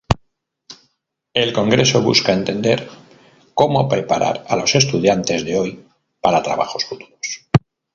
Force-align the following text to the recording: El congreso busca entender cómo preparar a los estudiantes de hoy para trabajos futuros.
El 1.35 1.53
congreso 1.53 2.01
busca 2.01 2.33
entender 2.33 2.89
cómo 3.53 3.87
preparar 3.87 4.43
a 4.49 4.55
los 4.55 4.73
estudiantes 4.73 5.45
de 5.45 5.59
hoy 5.59 5.87
para 6.19 6.41
trabajos 6.41 6.85
futuros. 6.85 7.47